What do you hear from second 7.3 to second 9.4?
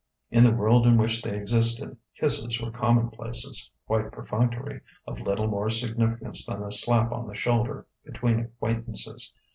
shoulder between acquaintances.